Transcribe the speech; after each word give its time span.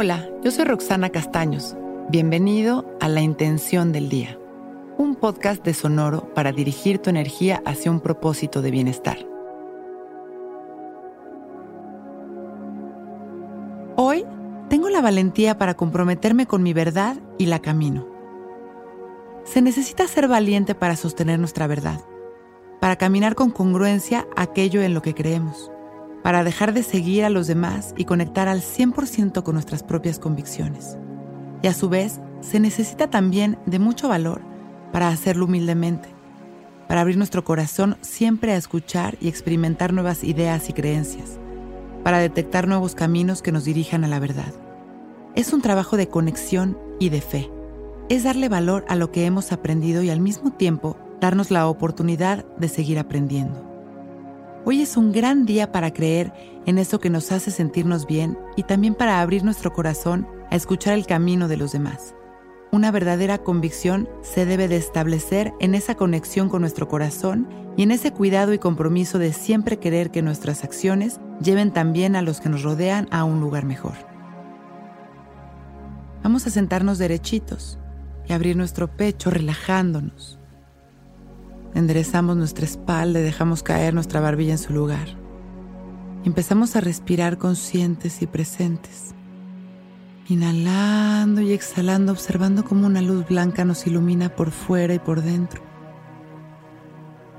Hola, 0.00 0.30
yo 0.44 0.52
soy 0.52 0.64
Roxana 0.64 1.10
Castaños. 1.10 1.76
Bienvenido 2.08 2.86
a 3.00 3.08
La 3.08 3.20
Intención 3.20 3.90
del 3.90 4.08
Día, 4.08 4.38
un 4.96 5.16
podcast 5.16 5.64
de 5.64 5.74
Sonoro 5.74 6.32
para 6.34 6.52
dirigir 6.52 7.00
tu 7.00 7.10
energía 7.10 7.60
hacia 7.66 7.90
un 7.90 7.98
propósito 7.98 8.62
de 8.62 8.70
bienestar. 8.70 9.18
Hoy 13.96 14.24
tengo 14.68 14.88
la 14.88 15.00
valentía 15.00 15.58
para 15.58 15.74
comprometerme 15.74 16.46
con 16.46 16.62
mi 16.62 16.72
verdad 16.72 17.16
y 17.36 17.46
la 17.46 17.58
camino. 17.58 18.06
Se 19.42 19.62
necesita 19.62 20.06
ser 20.06 20.28
valiente 20.28 20.76
para 20.76 20.94
sostener 20.94 21.40
nuestra 21.40 21.66
verdad, 21.66 22.00
para 22.80 22.94
caminar 22.94 23.34
con 23.34 23.50
congruencia 23.50 24.28
aquello 24.36 24.80
en 24.80 24.94
lo 24.94 25.02
que 25.02 25.14
creemos 25.16 25.72
para 26.22 26.44
dejar 26.44 26.72
de 26.72 26.82
seguir 26.82 27.24
a 27.24 27.30
los 27.30 27.46
demás 27.46 27.94
y 27.96 28.04
conectar 28.04 28.48
al 28.48 28.60
100% 28.60 29.42
con 29.42 29.54
nuestras 29.54 29.82
propias 29.82 30.18
convicciones. 30.18 30.98
Y 31.62 31.68
a 31.68 31.74
su 31.74 31.88
vez, 31.88 32.20
se 32.40 32.60
necesita 32.60 33.10
también 33.10 33.58
de 33.66 33.78
mucho 33.78 34.08
valor 34.08 34.40
para 34.92 35.08
hacerlo 35.08 35.46
humildemente, 35.46 36.08
para 36.86 37.02
abrir 37.02 37.16
nuestro 37.16 37.44
corazón 37.44 37.96
siempre 38.00 38.52
a 38.52 38.56
escuchar 38.56 39.16
y 39.20 39.28
experimentar 39.28 39.92
nuevas 39.92 40.24
ideas 40.24 40.68
y 40.68 40.72
creencias, 40.72 41.38
para 42.04 42.18
detectar 42.18 42.68
nuevos 42.68 42.94
caminos 42.94 43.42
que 43.42 43.52
nos 43.52 43.64
dirijan 43.64 44.04
a 44.04 44.08
la 44.08 44.18
verdad. 44.18 44.52
Es 45.34 45.52
un 45.52 45.60
trabajo 45.60 45.96
de 45.96 46.08
conexión 46.08 46.78
y 46.98 47.10
de 47.10 47.20
fe. 47.20 47.50
Es 48.08 48.24
darle 48.24 48.48
valor 48.48 48.84
a 48.88 48.96
lo 48.96 49.12
que 49.12 49.26
hemos 49.26 49.52
aprendido 49.52 50.02
y 50.02 50.10
al 50.10 50.20
mismo 50.20 50.52
tiempo 50.52 50.96
darnos 51.20 51.50
la 51.50 51.68
oportunidad 51.68 52.44
de 52.56 52.68
seguir 52.68 52.98
aprendiendo. 52.98 53.67
Hoy 54.64 54.82
es 54.82 54.96
un 54.96 55.12
gran 55.12 55.46
día 55.46 55.72
para 55.72 55.92
creer 55.92 56.32
en 56.66 56.78
eso 56.78 56.98
que 56.98 57.10
nos 57.10 57.32
hace 57.32 57.50
sentirnos 57.50 58.06
bien 58.06 58.38
y 58.56 58.64
también 58.64 58.94
para 58.94 59.20
abrir 59.20 59.44
nuestro 59.44 59.72
corazón 59.72 60.26
a 60.50 60.56
escuchar 60.56 60.94
el 60.94 61.06
camino 61.06 61.48
de 61.48 61.56
los 61.56 61.72
demás. 61.72 62.14
Una 62.70 62.90
verdadera 62.90 63.38
convicción 63.38 64.08
se 64.20 64.44
debe 64.44 64.68
de 64.68 64.76
establecer 64.76 65.54
en 65.60 65.74
esa 65.74 65.94
conexión 65.94 66.50
con 66.50 66.60
nuestro 66.60 66.86
corazón 66.86 67.48
y 67.78 67.82
en 67.82 67.92
ese 67.92 68.12
cuidado 68.12 68.52
y 68.52 68.58
compromiso 68.58 69.18
de 69.18 69.32
siempre 69.32 69.78
querer 69.78 70.10
que 70.10 70.20
nuestras 70.20 70.64
acciones 70.64 71.18
lleven 71.40 71.72
también 71.72 72.14
a 72.14 72.22
los 72.22 72.40
que 72.40 72.50
nos 72.50 72.62
rodean 72.62 73.08
a 73.10 73.24
un 73.24 73.40
lugar 73.40 73.64
mejor. 73.64 73.94
Vamos 76.22 76.46
a 76.46 76.50
sentarnos 76.50 76.98
derechitos 76.98 77.78
y 78.26 78.34
abrir 78.34 78.56
nuestro 78.56 78.88
pecho 78.88 79.30
relajándonos. 79.30 80.37
Enderezamos 81.74 82.36
nuestra 82.36 82.64
espalda 82.64 83.20
y 83.20 83.22
dejamos 83.22 83.62
caer 83.62 83.94
nuestra 83.94 84.20
barbilla 84.20 84.52
en 84.52 84.58
su 84.58 84.72
lugar. 84.72 85.08
Empezamos 86.24 86.76
a 86.76 86.80
respirar 86.80 87.38
conscientes 87.38 88.22
y 88.22 88.26
presentes. 88.26 89.14
Inhalando 90.28 91.40
y 91.40 91.52
exhalando, 91.52 92.12
observando 92.12 92.64
cómo 92.64 92.86
una 92.86 93.00
luz 93.00 93.26
blanca 93.26 93.64
nos 93.64 93.86
ilumina 93.86 94.34
por 94.34 94.50
fuera 94.50 94.94
y 94.94 94.98
por 94.98 95.22
dentro. 95.22 95.62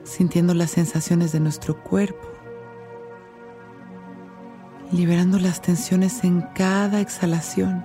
Sintiendo 0.03 0.53
las 0.53 0.71
sensaciones 0.71 1.31
de 1.31 1.39
nuestro 1.39 1.83
cuerpo. 1.83 2.27
Liberando 4.91 5.37
las 5.39 5.61
tensiones 5.61 6.23
en 6.23 6.41
cada 6.55 6.99
exhalación. 7.01 7.83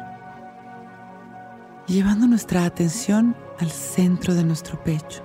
llevando 1.87 2.27
nuestra 2.27 2.65
atención 2.65 3.37
al 3.59 3.71
centro 3.71 4.35
de 4.35 4.43
nuestro 4.43 4.83
pecho 4.83 5.24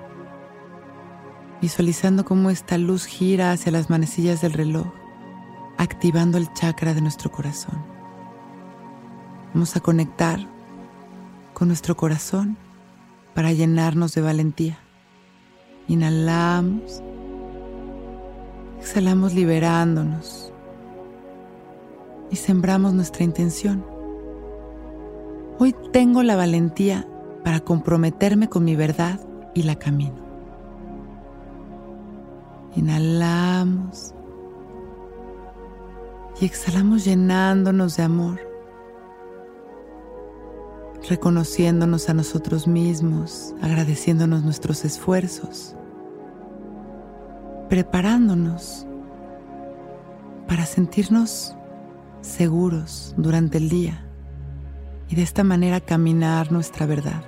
visualizando 1.62 2.26
cómo 2.26 2.50
esta 2.50 2.78
luz 2.78 3.06
gira 3.06 3.52
hacia 3.52 3.72
las 3.72 3.90
manecillas 3.90 4.42
del 4.42 4.54
reloj, 4.54 4.88
activando 5.78 6.38
el 6.38 6.52
chakra 6.54 6.94
de 6.94 7.02
nuestro 7.02 7.32
corazón. 7.32 7.84
Vamos 9.54 9.76
a 9.76 9.80
conectar 9.80 10.40
con 11.54 11.68
nuestro 11.68 11.98
corazón 11.98 12.58
para 13.34 13.52
llenarnos 13.52 14.14
de 14.14 14.22
valentía. 14.22 14.80
Inhalamos, 15.88 17.02
exhalamos 18.80 19.34
liberándonos 19.34 20.54
y 22.30 22.36
sembramos 22.36 22.94
nuestra 22.94 23.24
intención. 23.24 23.86
Hoy 25.58 25.76
tengo 25.92 26.24
la 26.24 26.36
valentía 26.36 27.08
para 27.44 27.60
comprometerme 27.60 28.48
con 28.48 28.64
mi 28.64 28.76
verdad 28.76 29.20
y 29.56 29.64
la 29.64 29.76
camino. 29.76 30.29
Inhalamos 32.76 34.14
y 36.40 36.46
exhalamos 36.46 37.04
llenándonos 37.04 37.98
de 37.98 38.04
amor, 38.04 38.40
reconociéndonos 41.10 42.10
a 42.10 42.14
nosotros 42.14 42.68
mismos, 42.68 43.56
agradeciéndonos 43.62 44.44
nuestros 44.44 44.86
esfuerzos, 44.86 45.76
preparándonos 47.70 48.86
para 50.48 50.66
sentirnos 50.66 51.56
seguros 52.22 53.14
durante 53.18 53.58
el 53.58 53.70
día 53.70 54.06
y 55.10 55.16
de 55.16 55.24
esta 55.24 55.44
manera 55.44 55.82
caminar 55.82 56.52
nuestra 56.52 56.86
verdad. 56.86 57.24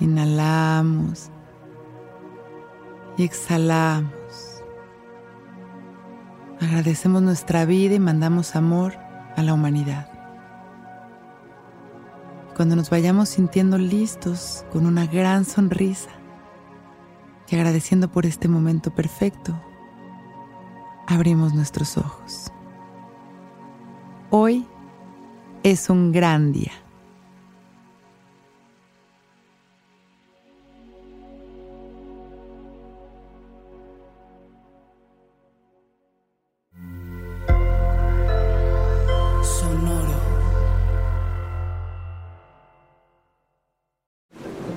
Inhalamos 0.00 1.30
y 3.16 3.24
exhalamos. 3.24 4.62
Agradecemos 6.60 7.22
nuestra 7.22 7.64
vida 7.64 7.94
y 7.94 8.00
mandamos 8.00 8.56
amor 8.56 8.94
a 9.36 9.42
la 9.42 9.54
humanidad. 9.54 10.08
Cuando 12.56 12.76
nos 12.76 12.90
vayamos 12.90 13.28
sintiendo 13.28 13.78
listos 13.78 14.64
con 14.72 14.86
una 14.86 15.06
gran 15.06 15.44
sonrisa 15.44 16.10
y 17.48 17.56
agradeciendo 17.56 18.10
por 18.10 18.26
este 18.26 18.48
momento 18.48 18.94
perfecto, 18.94 19.60
abrimos 21.06 21.52
nuestros 21.52 21.98
ojos. 21.98 22.52
Hoy 24.30 24.66
es 25.64 25.90
un 25.90 26.12
gran 26.12 26.52
día. 26.52 26.83